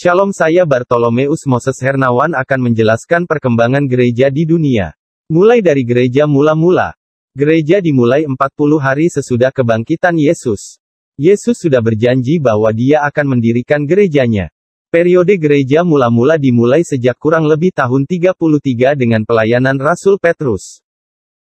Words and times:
Shalom 0.00 0.32
saya 0.32 0.64
Bartolomeus 0.64 1.44
Moses 1.44 1.76
Hernawan 1.76 2.32
akan 2.32 2.72
menjelaskan 2.72 3.28
perkembangan 3.28 3.84
gereja 3.84 4.32
di 4.32 4.48
dunia. 4.48 4.96
Mulai 5.28 5.60
dari 5.60 5.84
gereja 5.84 6.24
mula-mula. 6.24 6.96
Gereja 7.36 7.84
dimulai 7.84 8.24
40 8.24 8.40
hari 8.80 9.12
sesudah 9.12 9.52
kebangkitan 9.52 10.16
Yesus. 10.16 10.80
Yesus 11.20 11.60
sudah 11.60 11.84
berjanji 11.84 12.40
bahwa 12.40 12.72
dia 12.72 13.04
akan 13.04 13.36
mendirikan 13.36 13.84
gerejanya. 13.84 14.48
Periode 14.88 15.36
gereja 15.36 15.84
mula-mula 15.84 16.40
dimulai 16.40 16.80
sejak 16.80 17.20
kurang 17.20 17.44
lebih 17.44 17.68
tahun 17.76 18.08
33 18.08 18.96
dengan 18.96 19.28
pelayanan 19.28 19.76
Rasul 19.76 20.16
Petrus. 20.16 20.80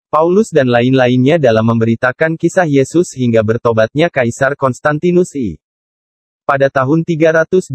Paulus 0.09 0.49
dan 0.49 0.65
lain-lainnya 0.65 1.37
dalam 1.37 1.77
memberitakan 1.77 2.41
kisah 2.41 2.65
Yesus 2.65 3.13
hingga 3.13 3.45
bertobatnya 3.45 4.09
Kaisar 4.09 4.57
Konstantinus 4.57 5.29
I 5.37 5.61
pada 6.51 6.67
tahun 6.67 7.07
325. 7.07 7.71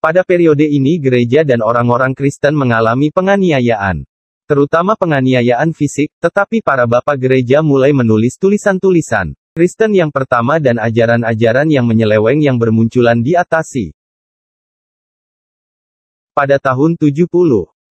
Pada 0.00 0.20
periode 0.24 0.64
ini 0.64 0.96
gereja 0.96 1.44
dan 1.44 1.60
orang-orang 1.60 2.16
Kristen 2.16 2.56
mengalami 2.56 3.12
penganiayaan. 3.12 4.08
Terutama 4.48 4.96
penganiayaan 4.96 5.76
fisik, 5.76 6.16
tetapi 6.16 6.64
para 6.64 6.88
bapak 6.88 7.20
gereja 7.20 7.60
mulai 7.60 7.92
menulis 7.92 8.40
tulisan-tulisan. 8.40 9.36
Kristen 9.52 9.92
yang 9.92 10.08
pertama 10.08 10.56
dan 10.64 10.80
ajaran-ajaran 10.80 11.68
yang 11.68 11.84
menyeleweng 11.84 12.40
yang 12.40 12.56
bermunculan 12.56 13.20
di 13.20 13.36
atasi. 13.36 13.92
Pada 16.32 16.56
tahun 16.56 16.96
70, 16.96 17.28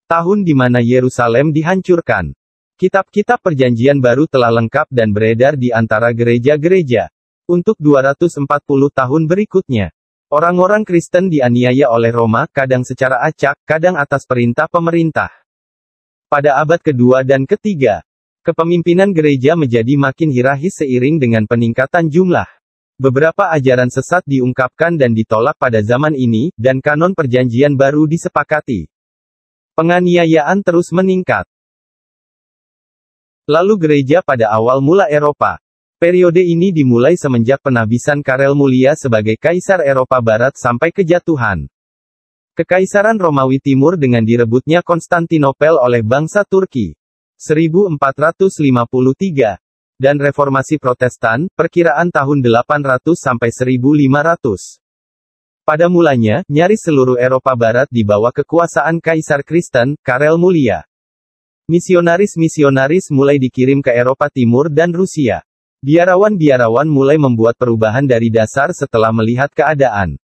tahun 0.10 0.38
di 0.42 0.58
mana 0.58 0.82
Yerusalem 0.82 1.54
dihancurkan. 1.54 2.34
Kitab-kitab 2.82 3.38
perjanjian 3.46 4.02
baru 4.02 4.26
telah 4.26 4.50
lengkap 4.50 4.90
dan 4.90 5.14
beredar 5.14 5.54
di 5.54 5.70
antara 5.70 6.10
gereja-gereja. 6.18 7.14
Untuk 7.52 7.76
240 7.84 8.48
tahun 8.96 9.28
berikutnya, 9.28 9.92
orang-orang 10.32 10.88
Kristen 10.88 11.28
dianiaya 11.28 11.92
oleh 11.92 12.08
Roma, 12.08 12.48
kadang 12.48 12.88
secara 12.88 13.20
acak, 13.28 13.60
kadang 13.68 14.00
atas 14.00 14.24
perintah 14.24 14.72
pemerintah. 14.72 15.28
Pada 16.32 16.64
abad 16.64 16.80
kedua 16.80 17.28
dan 17.28 17.44
ketiga, 17.44 18.08
kepemimpinan 18.48 19.12
gereja 19.12 19.60
menjadi 19.60 20.00
makin 20.00 20.32
hirahis 20.32 20.80
seiring 20.80 21.20
dengan 21.20 21.44
peningkatan 21.44 22.08
jumlah. 22.08 22.48
Beberapa 22.96 23.52
ajaran 23.52 23.92
sesat 23.92 24.24
diungkapkan 24.24 24.96
dan 24.96 25.12
ditolak 25.12 25.60
pada 25.60 25.84
zaman 25.84 26.16
ini, 26.16 26.56
dan 26.56 26.80
kanon 26.80 27.12
perjanjian 27.12 27.76
baru 27.76 28.08
disepakati. 28.08 28.88
Penganiayaan 29.76 30.64
terus 30.64 30.96
meningkat. 30.96 31.44
Lalu 33.44 33.76
gereja 33.76 34.24
pada 34.24 34.56
awal 34.56 34.80
mula 34.80 35.12
Eropa, 35.12 35.60
Periode 36.02 36.42
ini 36.42 36.74
dimulai 36.74 37.14
semenjak 37.14 37.62
penabisan 37.62 38.26
Karel 38.26 38.58
Mulia 38.58 38.98
sebagai 38.98 39.38
Kaisar 39.38 39.86
Eropa 39.86 40.18
Barat 40.18 40.58
sampai 40.58 40.90
kejatuhan. 40.90 41.70
Kekaisaran 42.58 43.22
Romawi 43.22 43.62
Timur 43.62 44.02
dengan 44.02 44.26
direbutnya 44.26 44.82
Konstantinopel 44.82 45.78
oleh 45.78 46.02
bangsa 46.02 46.42
Turki. 46.42 46.98
1453. 47.38 49.62
Dan 50.02 50.18
Reformasi 50.18 50.82
Protestan, 50.82 51.46
perkiraan 51.54 52.10
tahun 52.10 52.50
800 52.50 53.14
sampai 53.14 53.54
1500. 53.54 54.82
Pada 55.62 55.86
mulanya, 55.86 56.42
nyaris 56.50 56.82
seluruh 56.82 57.22
Eropa 57.22 57.54
Barat 57.54 57.86
di 57.94 58.02
bawah 58.02 58.34
kekuasaan 58.34 59.06
Kaisar 59.06 59.46
Kristen, 59.46 59.94
Karel 60.02 60.42
Mulia. 60.42 60.82
Misionaris-misionaris 61.70 63.14
mulai 63.14 63.38
dikirim 63.38 63.86
ke 63.86 63.94
Eropa 63.94 64.34
Timur 64.34 64.74
dan 64.74 64.98
Rusia. 64.98 65.46
Biarawan-biarawan 65.82 66.86
mulai 66.86 67.18
membuat 67.18 67.58
perubahan 67.58 68.06
dari 68.06 68.30
dasar 68.30 68.70
setelah 68.70 69.10
melihat 69.10 69.50
keadaan. 69.50 70.22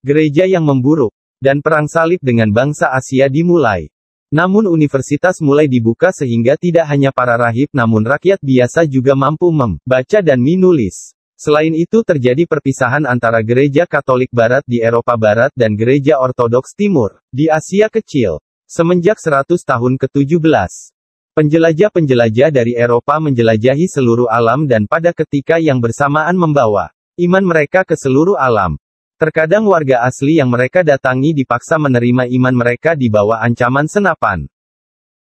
Gereja 0.00 0.48
yang 0.48 0.64
memburuk, 0.64 1.12
dan 1.44 1.60
perang 1.60 1.84
salib 1.84 2.24
dengan 2.24 2.48
bangsa 2.48 2.88
Asia 2.88 3.28
dimulai. 3.28 3.92
Namun 4.32 4.64
universitas 4.64 5.44
mulai 5.44 5.68
dibuka 5.68 6.08
sehingga 6.08 6.56
tidak 6.56 6.88
hanya 6.88 7.12
para 7.12 7.36
rahib 7.36 7.68
namun 7.76 8.00
rakyat 8.06 8.40
biasa 8.40 8.88
juga 8.88 9.12
mampu 9.12 9.52
membaca 9.52 10.24
dan 10.24 10.40
menulis. 10.40 11.12
Selain 11.36 11.72
itu 11.76 12.00
terjadi 12.00 12.48
perpisahan 12.48 13.04
antara 13.04 13.44
gereja 13.44 13.84
Katolik 13.84 14.32
Barat 14.32 14.64
di 14.64 14.80
Eropa 14.80 15.16
Barat 15.20 15.52
dan 15.52 15.76
gereja 15.76 16.16
Ortodoks 16.16 16.72
Timur, 16.72 17.20
di 17.28 17.52
Asia 17.52 17.92
Kecil. 17.92 18.40
Semenjak 18.64 19.20
100 19.20 19.52
tahun 19.68 19.98
ke-17. 19.98 20.99
Penjelajah-penjelajah 21.30 22.50
dari 22.50 22.74
Eropa 22.74 23.22
menjelajahi 23.22 23.86
seluruh 23.86 24.26
alam 24.26 24.66
dan 24.66 24.90
pada 24.90 25.14
ketika 25.14 25.62
yang 25.62 25.78
bersamaan 25.78 26.34
membawa 26.34 26.90
iman 27.22 27.44
mereka 27.46 27.86
ke 27.86 27.94
seluruh 27.94 28.34
alam. 28.34 28.74
Terkadang 29.14 29.68
warga 29.70 30.02
asli 30.02 30.42
yang 30.42 30.50
mereka 30.50 30.82
datangi 30.82 31.30
dipaksa 31.30 31.78
menerima 31.78 32.26
iman 32.34 32.54
mereka 32.56 32.98
di 32.98 33.06
bawah 33.06 33.38
ancaman 33.38 33.86
senapan. 33.86 34.50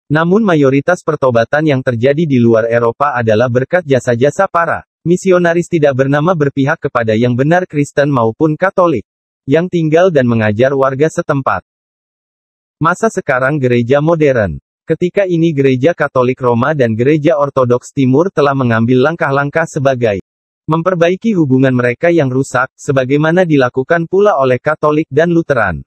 Namun 0.05 0.45
mayoritas 0.45 1.01
pertobatan 1.01 1.66
yang 1.66 1.81
terjadi 1.81 2.29
di 2.29 2.37
luar 2.37 2.69
Eropa 2.69 3.17
adalah 3.17 3.49
berkat 3.49 3.81
jasa-jasa 3.81 4.45
para 4.45 4.85
misionaris 5.07 5.66
tidak 5.66 5.97
bernama 5.97 6.37
berpihak 6.37 6.77
kepada 6.85 7.17
yang 7.17 7.33
benar 7.33 7.66
Kristen 7.66 8.13
maupun 8.13 8.53
Katolik, 8.53 9.09
yang 9.49 9.66
tinggal 9.73 10.13
dan 10.13 10.29
mengajar 10.29 10.69
warga 10.77 11.09
setempat. 11.09 11.66
Masa 12.77 13.09
sekarang 13.09 13.57
gereja 13.57 14.05
modern 14.05 14.61
Ketika 14.85 15.25
ini 15.25 15.50
Gereja 15.50 15.97
Katolik 15.97 16.38
Roma 16.38 16.78
dan 16.78 16.94
Gereja 16.94 17.41
Ortodoks 17.41 17.90
Timur 17.90 18.29
telah 18.29 18.53
mengambil 18.53 19.01
langkah-langkah 19.09 19.66
sebagai 19.66 20.22
memperbaiki 20.69 21.34
hubungan 21.34 21.73
mereka 21.73 22.13
yang 22.13 22.29
rusak, 22.29 22.69
sebagaimana 22.78 23.50
dilakukan 23.50 24.06
pula 24.06 24.38
oleh 24.38 24.62
Katolik 24.62 25.09
dan 25.09 25.34
Lutheran. 25.34 25.81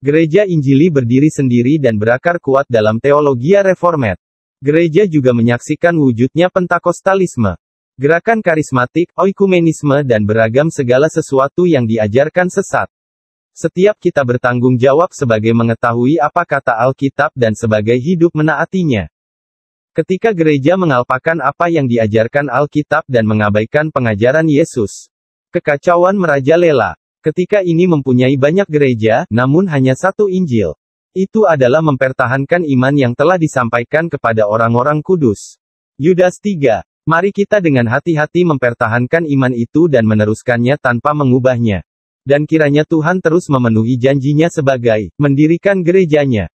Gereja 0.00 0.48
Injili 0.48 0.88
berdiri 0.88 1.28
sendiri 1.28 1.76
dan 1.76 2.00
berakar 2.00 2.40
kuat 2.40 2.64
dalam 2.72 3.04
teologi 3.04 3.52
reformat. 3.52 4.16
Gereja 4.64 5.04
juga 5.04 5.36
menyaksikan 5.36 5.92
wujudnya 5.92 6.48
pentakostalisme, 6.48 7.60
gerakan 8.00 8.40
karismatik, 8.40 9.12
oikumenisme 9.12 10.08
dan 10.08 10.24
beragam 10.24 10.72
segala 10.72 11.12
sesuatu 11.12 11.68
yang 11.68 11.84
diajarkan 11.84 12.48
sesat. 12.48 12.88
Setiap 13.56 13.96
kita 13.96 14.20
bertanggung 14.20 14.76
jawab 14.76 15.16
sebagai 15.16 15.56
mengetahui 15.56 16.20
apa 16.20 16.44
kata 16.44 16.76
Alkitab 16.76 17.32
dan 17.32 17.56
sebagai 17.56 17.96
hidup 17.96 18.36
menaatinya. 18.36 19.08
Ketika 19.96 20.36
gereja 20.36 20.76
mengalpakan 20.76 21.40
apa 21.40 21.72
yang 21.72 21.88
diajarkan 21.88 22.52
Alkitab 22.52 23.08
dan 23.08 23.24
mengabaikan 23.24 23.88
pengajaran 23.88 24.44
Yesus, 24.44 25.08
kekacauan 25.56 26.20
merajalela. 26.20 27.00
Ketika 27.24 27.64
ini 27.64 27.88
mempunyai 27.88 28.36
banyak 28.36 28.68
gereja, 28.68 29.24
namun 29.32 29.72
hanya 29.72 29.96
satu 29.96 30.28
Injil. 30.28 30.76
Itu 31.16 31.48
adalah 31.48 31.80
mempertahankan 31.80 32.60
iman 32.60 32.92
yang 32.92 33.16
telah 33.16 33.40
disampaikan 33.40 34.12
kepada 34.12 34.44
orang-orang 34.44 35.00
kudus. 35.00 35.56
Yudas 35.96 36.44
3. 36.44 36.84
Mari 37.08 37.32
kita 37.32 37.64
dengan 37.64 37.88
hati-hati 37.88 38.44
mempertahankan 38.44 39.24
iman 39.24 39.56
itu 39.56 39.88
dan 39.88 40.04
meneruskannya 40.04 40.76
tanpa 40.76 41.16
mengubahnya. 41.16 41.88
Dan 42.26 42.42
kiranya 42.42 42.82
Tuhan 42.82 43.22
terus 43.22 43.46
memenuhi 43.46 43.94
janjinya 44.02 44.50
sebagai 44.50 45.14
mendirikan 45.14 45.86
gerejanya. 45.86 46.50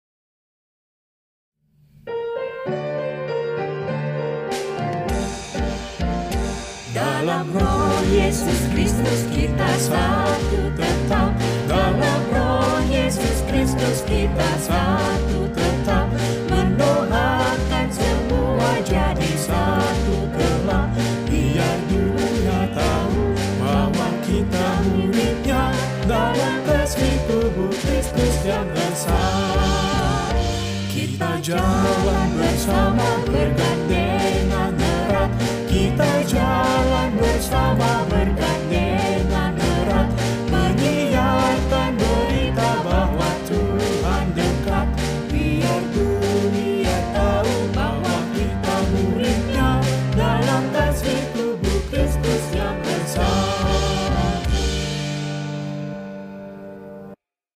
Dalam 6.92 7.48
roh 7.56 8.04
Yesus 8.12 8.60
Kristus 8.76 9.20
kita 9.32 9.70
satu 9.80 10.60
tetap 10.76 11.32
Dalam 11.64 12.20
roh 12.36 12.84
Yesus 12.92 13.40
Kristus 13.48 14.04
kita 14.04 14.50
satu 14.60 15.48
berjalan 31.32 32.28
bersama 32.36 33.08
berjalan 33.24 33.61